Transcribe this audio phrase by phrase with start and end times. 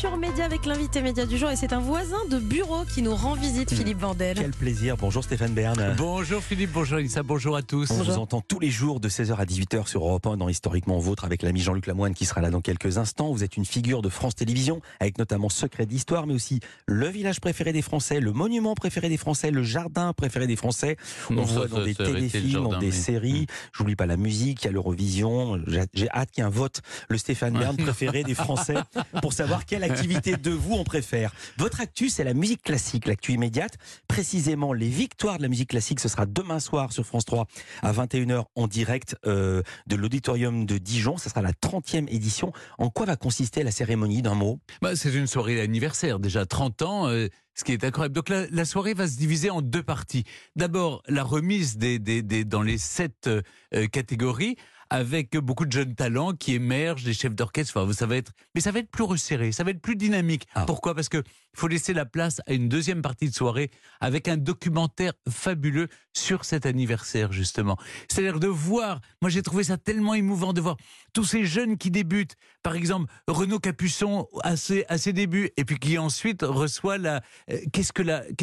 [0.00, 3.14] Culture Média avec l'invité média du jour et c'est un voisin de bureau qui nous
[3.14, 4.34] rend visite, Philippe Vandel.
[4.34, 4.96] Quel plaisir.
[4.96, 5.94] Bonjour Stéphane Bern.
[5.98, 7.90] Bonjour Philippe, bonjour Lisa, bonjour à tous.
[7.90, 10.98] On vous entend tous les jours de 16h à 18h sur Europe 1 dans Historiquement
[10.98, 13.30] Vôtre avec l'ami Jean-Luc Lamoine qui sera là dans quelques instants.
[13.30, 17.38] Vous êtes une figure de France Télévisions avec notamment Secret d'Histoire mais aussi le village
[17.40, 20.96] préféré des Français, le monument préféré des Français, le jardin préféré des Français.
[21.28, 23.46] On Non, voit ça, dans ça, des téléfilms, jardin, dans des mais- séries.
[23.74, 25.60] J'oublie pas la musique, il y a l'Eurovision.
[25.66, 26.80] J'ai- J'ai hâte qu'il y ait un vote,
[27.10, 28.76] le Stéphane Bern préféré des Français
[29.20, 31.32] pour savoir quelle activité de vous on préfère.
[31.58, 33.74] Votre actu, c'est la musique classique, l'actu immédiate.
[34.08, 37.46] Précisément, les victoires de la musique classique, ce sera demain soir sur France 3
[37.82, 41.16] à 21h en direct euh, de l'auditorium de Dijon.
[41.16, 42.52] Ce sera la 30e édition.
[42.78, 44.58] En quoi va consister la cérémonie d'un mot?
[44.82, 48.14] Bah, c'est une soirée d'anniversaire, déjà 30 ans, euh, ce qui est incroyable.
[48.14, 50.24] Donc la, soirée va se diviser en deux parties.
[50.56, 51.98] D'abord, la remise des,
[52.44, 53.42] dans les sept euh,
[53.88, 54.56] catégories
[54.90, 57.76] avec beaucoup de jeunes talents qui émergent, des chefs d'orchestre.
[57.76, 60.46] Enfin, ça va être, mais ça va être plus resserré, ça va être plus dynamique.
[60.54, 60.64] Ah.
[60.66, 60.94] Pourquoi?
[60.94, 61.22] Parce que
[61.54, 63.70] faut laisser la place à une deuxième partie de soirée
[64.00, 67.76] avec un documentaire fabuleux sur cet anniversaire justement.
[68.08, 69.00] C'est-à-dire de voir.
[69.22, 70.76] Moi, j'ai trouvé ça tellement émouvant de voir
[71.12, 72.36] tous ces jeunes qui débutent.
[72.62, 77.22] Par exemple, Renaud Capuçon à ses, à ses débuts, et puis qui ensuite reçoit la.
[77.50, 78.02] euh, Qu'est-ce que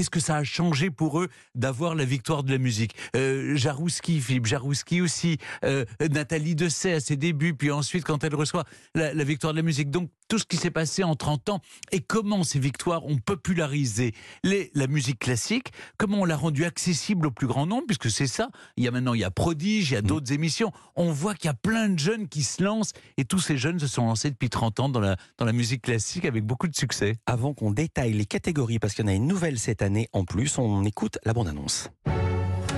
[0.09, 2.95] que ça a changé pour eux d'avoir la victoire de la musique?
[3.15, 8.35] Euh, Jarouski, Philippe Jarouski aussi, euh, Nathalie Dessay à ses débuts, puis ensuite quand elle
[8.35, 8.63] reçoit
[8.95, 9.89] la victoire de la musique.
[9.91, 14.13] Donc tout ce qui s'est passé en 30 ans et comment ces victoires ont popularisé
[14.43, 18.27] les, la musique classique, comment on l'a rendue accessible au plus grand nombre, puisque c'est
[18.27, 18.49] ça.
[18.75, 20.71] Il y a maintenant, il y a Prodige, il y a d'autres émissions.
[20.95, 23.79] On voit qu'il y a plein de jeunes qui se lancent et tous ces jeunes
[23.79, 26.75] se sont lancés depuis 30 ans dans la, dans la musique classique avec beaucoup de
[26.75, 27.15] succès.
[27.25, 30.25] Avant qu'on détaille les catégories, parce qu'il y en a une nouvelle cette année en
[30.25, 31.89] plus, on écoute la bande-annonce.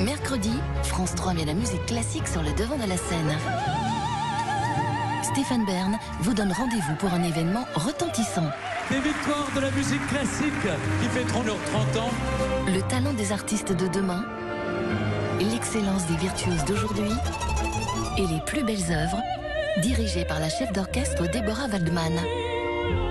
[0.01, 0.53] Mercredi,
[0.83, 3.37] France 3 met la musique classique sur le devant de la scène.
[5.21, 8.49] Stéphane Bern vous donne rendez-vous pour un événement retentissant.
[8.89, 10.53] Les victoires de la musique classique
[11.01, 12.09] qui fêteront leurs 30 ans.
[12.67, 14.25] Le talent des artistes de demain,
[15.39, 17.11] l'excellence des virtuoses d'aujourd'hui
[18.17, 19.21] et les plus belles œuvres,
[19.81, 22.19] dirigées par la chef d'orchestre Deborah Waldman.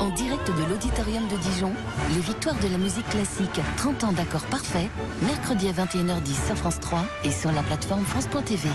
[0.00, 1.72] En direct de l'auditorium de Dijon,
[2.14, 4.88] les victoires de la musique classique, 30 ans d'accord parfait,
[5.22, 8.68] mercredi à 21h10 sur France 3 et sur la plateforme France.tv.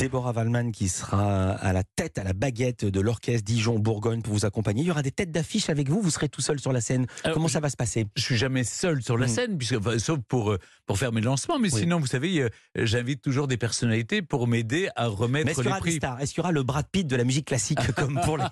[0.00, 4.46] Déborah Wallman qui sera à la tête, à la baguette de l'orchestre Dijon-Bourgogne pour vous
[4.46, 4.80] accompagner.
[4.82, 7.06] Il y aura des têtes d'affiche avec vous, vous serez tout seul sur la scène.
[7.22, 8.06] Alors, Comment ça va se passer?
[8.16, 9.28] Je suis jamais seul sur la Mm.
[9.28, 11.58] scène, puisque, enfin, sauf pour, euh, pour faire mes lancements.
[11.58, 11.80] Mais Oui.
[11.80, 15.64] sinon, vous savez, euh, j'invite toujours des personnalités pour m'aider à remettre Mais est-ce qu'il
[15.64, 15.98] y les aura prix.
[16.22, 18.44] Est-ce qu'il y aura le Brad Pitt de la musique classique comme pour les,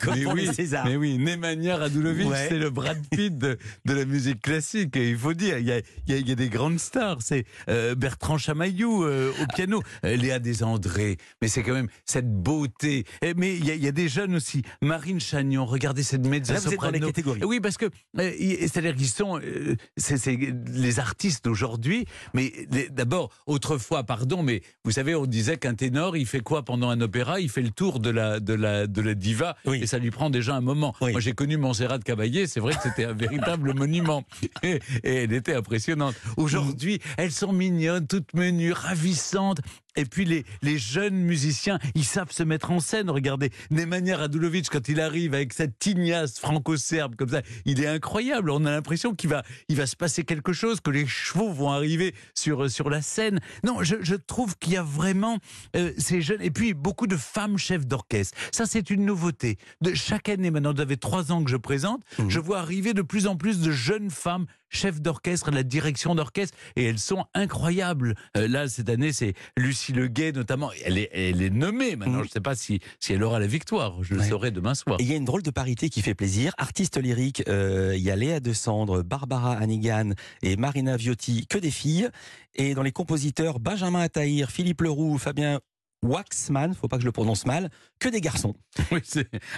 [0.00, 0.84] comme Mais pour oui, les Césars?
[0.86, 2.46] mais oui, Nemanja Radulovic, Ouais.
[2.48, 4.94] c'est le Brad Pitt de, de la musique classique.
[4.94, 7.18] Il faut dire, il y a, il y a- il y a des grandes stars.
[7.22, 10.38] C'est euh, Bertrand Chamaillou euh, au piano, euh, Léa
[10.78, 11.16] Desandré.
[11.42, 13.04] Mais c'est quand même cette beauté.
[13.22, 14.62] Et- mais il y, a, il y a des jeunes aussi.
[14.82, 17.40] Marine Chagnon, regardez cette mezzo Là, vous êtes dans les catégories.
[17.44, 17.86] Oui, parce que
[18.18, 22.06] euh, c'est-à-dire qu'ils sont, euh, c'est les artistes d'aujourd'hui.
[22.34, 22.52] Mais
[22.90, 27.00] d'abord, autrefois, pardon, mais vous savez, on disait qu'un ténor, il fait quoi pendant un
[27.00, 27.40] opéra?
[27.40, 29.80] Il fait le tour de la de la de la diva, Oui.
[29.82, 30.94] et ça lui prend déjà un moment.
[31.00, 31.12] Oui.
[31.12, 32.46] Moi, j'ai connu Montserrat de Caballé.
[32.46, 34.24] C'est vrai que c'était un véritable monument,
[34.62, 36.14] et, et elle était impressionnante.
[36.36, 39.60] Aujourd'hui, elles sont mignonnes, toutes menues, ravissantes.
[39.96, 43.10] Et puis les, les jeunes musiciens, ils savent se mettre en scène.
[43.10, 48.50] Regardez, Nemanja Radulovic, quand il arrive avec cette tignasse franco-serbe comme ça, il est incroyable.
[48.50, 51.70] On a l'impression qu'il va, il va se passer quelque chose, que les chevaux vont
[51.70, 53.40] arriver sur, sur la scène.
[53.64, 55.38] Non, je, je trouve qu'il y a vraiment
[55.76, 56.42] euh, ces jeunes.
[56.42, 58.36] Et puis beaucoup de femmes chefs d'orchestre.
[58.52, 59.56] Ça, c'est une nouveauté.
[59.80, 62.30] De chaque année, maintenant, ça fait trois ans que je présente, Mhm.
[62.30, 66.56] je vois arriver de plus en plus de jeunes femmes chefs d'orchestre, la direction d'orchestre,
[66.76, 68.14] et elles sont incroyables.
[68.36, 70.70] Euh, là, cette année, c'est Lucie Leguet, notamment.
[70.84, 72.18] Elle est, elle est nommée maintenant.
[72.18, 72.24] Mhm.
[72.24, 74.02] Je ne sais pas si, si elle aura la victoire.
[74.02, 74.98] Je le saurai demain soir.
[75.00, 76.52] Il y a une drôle de parité qui fait plaisir.
[76.58, 80.10] Artistes lyriques, euh, il y a Léa Desandre, Barbara Hannigan
[80.42, 82.10] et Marina Viotti, que des filles.
[82.54, 85.60] Et dans les compositeurs, Benjamin Attahir, Philippe Leroux, Fabien
[86.02, 88.54] Waxman, faut pas que je le prononce mal, que des garçons.
[88.92, 89.00] Oui,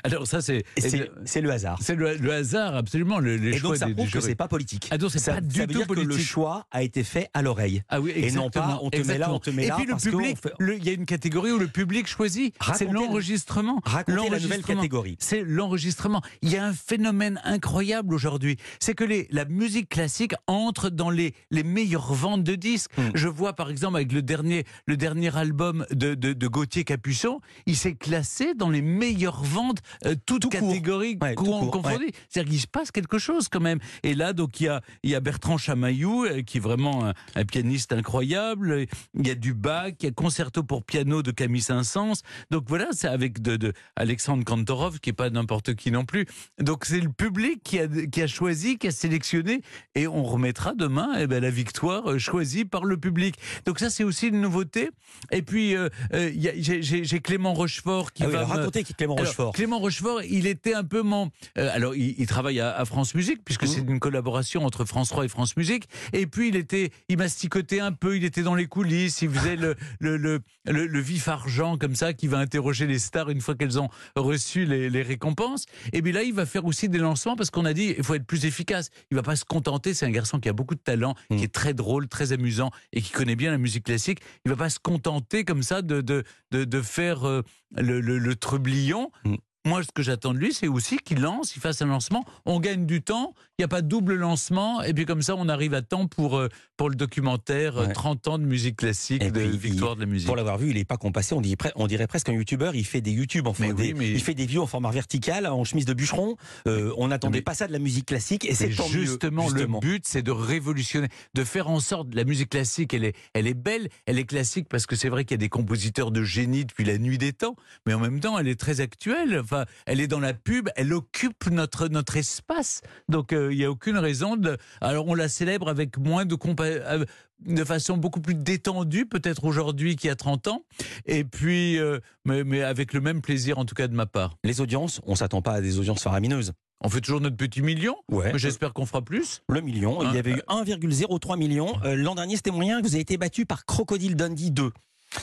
[0.05, 0.81] alors ça, c'est Et
[1.25, 1.79] c'est le hasard.
[1.83, 3.19] c'est le, le hasard, absolument.
[3.19, 4.89] Le, les Et choix donc ça des- prouve des que c'est pas politique.
[4.93, 6.27] Ah non, c'est pas du ça veut tout dire que le politique.
[6.27, 7.83] choix a été fait à l'oreille.
[7.89, 9.87] Ah oui, Et non pas, on te met là, on te met Et là, puis
[9.87, 12.55] le public, fait- il y a une catégorie où le public choisit.
[12.75, 13.81] C'est l'enregistrement.
[13.85, 15.17] Racontez la nouvelle catégorie.
[15.21, 16.23] C'est l'enregistrement.
[16.43, 18.57] Il y a un phénomène incroyable aujourd'hui.
[18.81, 22.91] C'est que les, la musique classique entre dans les, les meilleures ventes de disques.
[22.97, 23.11] Hmm.
[23.15, 26.85] Je vois par exemple avec le dernier, le dernier album de, de de, de Gauthier
[26.85, 31.83] Capuçon, il s'est classé dans les meilleures ventes, euh, toutes Tout catégories Ouais, court.
[32.29, 33.79] C'est-à-dire qu'il se passe quelque chose quand même.
[34.03, 37.07] Et là, donc, il y a, il y a Bertrand Chamaillou, euh, qui est vraiment
[37.07, 38.87] un, un pianiste incroyable.
[39.19, 42.23] Il y a du Bach, il y a Concerto pour piano de Camille Saint-Saëns.
[42.51, 46.27] Donc voilà, c'est avec de, de Alexandre Kantorov, qui est pas n'importe qui non plus.
[46.61, 49.63] Donc c'est le public qui a, qui a choisi, qui a sélectionné,
[49.95, 53.37] et on remettra demain eh ben, la victoire euh, choisie par le public.
[53.65, 54.91] Donc ça, c'est aussi une nouveauté.
[55.31, 59.15] Et puis, euh, euh, j'ai- Clément Rochefort qui Ah oui, va racontez qui est Clément
[59.15, 59.53] alors, Rochefort.
[59.53, 61.31] Clément Rochefort, il était un peu mon.
[61.59, 63.67] euh, alors, il, il travaille à, à France Musique, puisque Mmh.
[63.69, 65.89] c'est une collaboration entre France 3 et France Musique.
[66.13, 69.57] Et puis, il était, il masticotait un peu, il était dans les coulisses, il faisait
[69.57, 73.41] le, le, le, le- le vif argent, comme ça, qui va interroger les stars une
[73.41, 75.67] fois qu'elles ont reçu les, les récompenses.
[75.93, 78.15] Et bien là, il va faire aussi des lancements, parce qu'on a dit, il faut
[78.15, 78.91] être plus efficace.
[79.11, 81.37] Il va pas se contenter, c'est un garçon qui a beaucoup de talent, Mmh.
[81.37, 84.21] qui est très drôle, très amusant, et qui connaît bien la musique classique.
[84.45, 87.43] Il va pas se contenter comme ça de, de, de, faire euh,
[87.77, 89.11] le, le, le trublion.
[89.25, 89.37] Mm.
[89.67, 92.25] Moi, ce que j'attends de lui, c'est aussi qu'il lance, il fasse un lancement.
[92.47, 95.35] On gagne du temps, il n'y a pas de double lancement, et puis comme ça,
[95.37, 97.93] on arrive à temps pour, euh, pour le documentaire euh, Ouais.
[97.93, 100.27] 30 ans de musique classique, Et de puis, victoire de la musique.
[100.27, 101.35] Pour l'avoir vu, il est pas compassé.
[101.35, 102.77] On dirait, pre- on dirait presque un youtubeur.
[102.77, 104.67] Il fait des youtube en Mais format- oui, des- mais- il fait des vues en
[104.67, 106.37] format vertical, en chemise de bûcheron.
[106.69, 108.75] Euh, on n'attendait pas ça de la musique classique, et c'est mieux,
[109.05, 109.81] justement, justement.
[109.83, 113.47] le but, c'est de révolutionner, de faire en sorte la musique classique, elle est, elle
[113.49, 116.23] est belle, elle est classique parce que c'est vrai qu'il y a des compositeurs de
[116.23, 117.57] génie depuis la nuit des temps,
[117.87, 119.41] mais en même temps, elle est très actuelle.
[119.43, 122.81] Enfin, elle est dans la pub, elle occupe notre notre espace.
[123.09, 124.57] Donc, euh, il n'y a aucune raison de.
[124.81, 127.05] Alors, on la célèbre avec moins de compa- euh,
[127.47, 130.65] de façon beaucoup plus détendue, peut-être aujourd'hui qu'il y a 30 ans,
[131.07, 134.35] et puis, euh, mais, mais avec le même plaisir, en tout cas de ma part.
[134.43, 136.53] Les audiences, on s'attend pas à des audiences faramineuses.
[136.81, 138.33] On fait toujours notre petit million, Ouais.
[138.37, 139.43] j'espère qu'on fera plus.
[139.49, 141.73] Le million, il y Hein, avait eu 1,03 million.
[141.85, 142.81] Euh, L'an dernier, c'était moyen.
[142.81, 144.71] Vous avez été battu par Crocodile Dundee 2.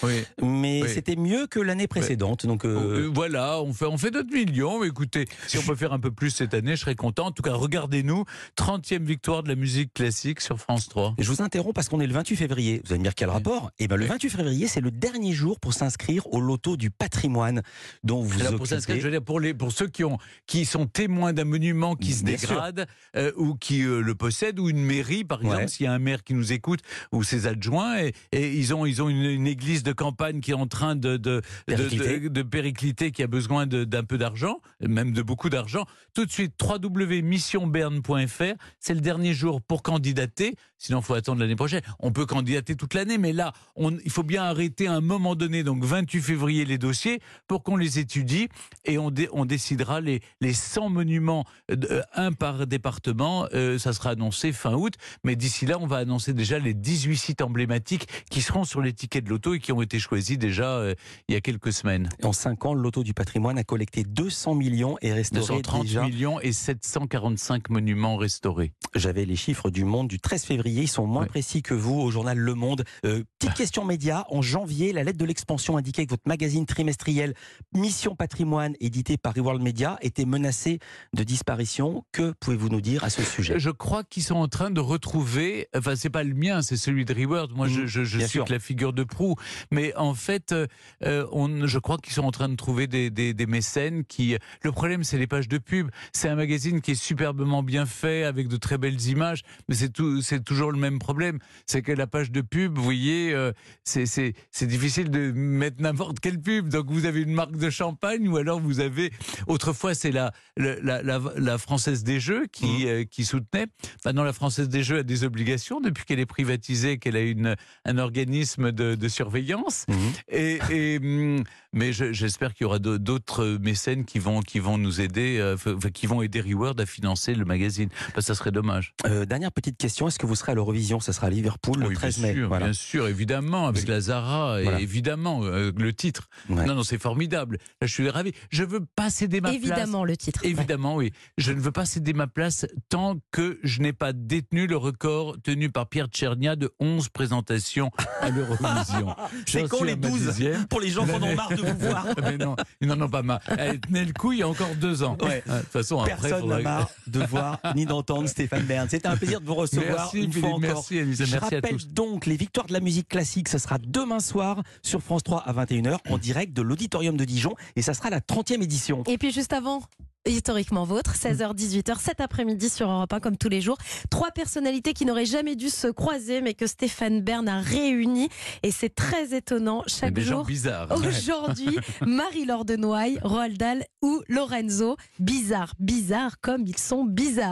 [0.03, 0.23] Oui.
[0.41, 0.89] Mais Oui.
[0.93, 2.45] c'était mieux que l'année précédente.
[2.45, 4.83] Donc, euh, Euh, voilà, on fait, on fait notre million.
[4.83, 7.27] Écoutez, si on peut faire un peu plus cette année, je serais content.
[7.27, 8.25] En tout cas, regardez-nous.
[8.57, 11.15] 30e victoire de la musique classique sur France 3.
[11.19, 12.81] je vous interromps parce qu'on est le 28 février.
[12.85, 13.71] Vous allez me dire quel rapport?
[13.79, 14.09] Eh ben, le Oui.
[14.09, 17.61] 28 février, c'est le dernier jour pour s'inscrire au loto du patrimoine
[18.03, 18.75] dont vous Alors, pour occupez.
[18.75, 20.17] s'inscrire, je veux dire, pour, les, pour ceux qui, ont,
[20.47, 24.59] qui sont témoins d'un monument qui se Bien dégrade euh, ou qui euh, le possèdent,
[24.59, 25.67] ou une mairie, par exemple, Ouais.
[25.67, 26.79] s'il y a un maire qui nous écoute,
[27.11, 30.51] ou ses adjoints, et, et ils ont, ils ont une, une église de campagne qui
[30.51, 31.17] est en train de,
[31.65, 32.19] Péricliter.
[32.19, 35.85] de- de péricliter, qui a besoin d'un peu d'argent, même de beaucoup d'argent.
[36.13, 41.55] Tout de suite, www.missionberne.fr, c'est le dernier jour pour candidater, sinon il faut attendre l'année
[41.55, 41.81] prochaine.
[41.99, 45.35] On peut candidater toute l'année, mais là, on, il faut bien arrêter à un moment
[45.35, 48.47] donné, donc 28 février, les dossiers, pour qu'on les étudie,
[48.85, 53.93] et on, dé- on décidera les, les 100 monuments, euh, un par département, euh, ça
[53.93, 54.93] sera annoncé fin août,
[55.23, 58.93] mais d'ici là, on va annoncer déjà les 18 sites emblématiques qui seront sur les
[58.93, 60.95] tickets de loto et qui ont été choisis déjà euh,
[61.27, 62.09] il y a quelques semaines.
[62.23, 66.03] En 5 ans, le loto du patrimoine a collecté 200 millions et restauré 230 déjà.
[66.03, 66.51] millions et
[66.99, 68.71] 745 monuments restaurés.
[68.95, 70.83] J'avais les chiffres du Monde du 13 février.
[70.83, 71.27] Ils sont moins Ouais.
[71.27, 72.83] précis que vous au journal Le Monde.
[73.05, 74.25] Euh, petite question média.
[74.29, 77.33] En janvier, la lettre de l'expansion indiquait que votre magazine trimestriel
[77.73, 80.79] Mission Patrimoine, édité par Reworld Media, était menacé
[81.13, 82.03] de disparition.
[82.11, 83.59] Que pouvez-vous nous dire à ce sujet?
[83.59, 85.67] Je crois qu'ils sont en train de retrouver.
[85.75, 87.51] Enfin, c'est pas le mien, c'est celui de Reward.
[87.53, 88.45] Moi, je, Mhm, je, suis sûr.
[88.45, 89.35] que la figure de proue.
[89.71, 90.67] Mais en fait, euh,
[91.03, 94.37] euh, on, je crois qu'ils sont en train de trouver des, des, des mécènes qui.
[94.61, 95.89] Le problème, c'est les pages de pub.
[96.13, 99.41] C'est un magazine qui est superbement bien fait, avec de très belles images.
[99.67, 101.39] Mais c'est tout, c'est toujours le même problème.
[101.65, 103.51] C'est que la page de pub, vous voyez, euh,
[103.83, 106.69] c'est, c'est, c'est difficile de mettre n'importe quelle pub.
[106.69, 109.11] Donc, vous avez une marque de champagne, ou alors vous avez.
[109.47, 113.67] Autrefois, c'est la, la, la, la, la Française des Jeux qui, euh, qui soutenait.
[114.03, 117.55] Maintenant, la Française des Jeux a des obligations depuis qu'elle est privatisée, qu'elle a une,
[117.85, 119.44] un organisme de, de surveillance.
[119.87, 119.97] Mhm.
[120.29, 124.59] Et, et, hum, mais je- j'espère qu'il y aura d'au- d'autres mécènes qui vont, qui
[124.59, 125.55] vont nous aider, euh,
[125.93, 127.89] qui vont aider Reward à financer le magazine.
[128.13, 128.93] Parce que ça serait dommage.
[129.05, 130.07] Euh, Dernière petite question.
[130.07, 130.99] Est-ce que vous serez à l'Eurovision?
[130.99, 132.33] Ça sera à Liverpool le Oui, 13 bien mai.
[132.33, 132.65] sûr, Voilà.
[132.65, 134.79] bien sûr, évidemment, avec la Zara, et Voilà.
[134.79, 136.29] évidemment, euh, le titre.
[136.49, 136.65] Ouais.
[136.65, 137.57] Non, non, c'est formidable.
[137.81, 138.31] Là, je suis ravi.
[138.49, 139.61] Je veux pas céder ma place.
[139.61, 140.41] Évidemment, le titre.
[140.43, 141.11] Évidemment, oui.
[141.37, 145.35] Je ne veux pas céder ma place tant que je n'ai pas détenu le record
[145.43, 149.15] tenu par Pierre Tchernia de 11 présentations à l'Eurovision.
[149.45, 150.65] C'est con les à ma 12 dixième.
[150.67, 152.07] Pour les gens qui en ont marre de vous voir.
[152.21, 153.41] Mais non, ils n'en ont pas marre.
[153.57, 155.17] Elle tenait le coup il y a encore deux ans.
[155.21, 155.43] Ouais.
[155.45, 158.87] De toute façon, après, Personne n'a marre de voir ni d'entendre Stéphane Bern.
[158.89, 160.59] C'était un plaisir de vous recevoir Merci, une Philippe, fois encore.
[160.61, 161.87] merci, Je merci à rappelle tous.
[161.87, 165.53] donc les victoires de la musique classique, ce sera demain soir sur France 3 à
[165.53, 169.03] 21h en direct de l'auditorium de Dijon et ça sera la 30e édition.
[169.07, 169.81] Et puis juste avant,
[170.25, 171.27] historiquement vôtre, Mm.
[171.27, 173.77] 16h-18h cet après-midi sur Europe 1 comme tous les jours.
[174.09, 178.29] Trois personnalités qui n'auraient jamais dû se croiser mais que Stéphane Bern a réunies
[178.63, 180.45] et c'est très étonnant chaque Des gens jour.
[180.45, 180.87] bizarres.
[180.95, 184.95] Aujourd'hui, Marie-Laure de Noailles, Roald Dahl ou Lorenzo.
[185.19, 187.43] Bizarre, bizarre comme ils sont bizarres.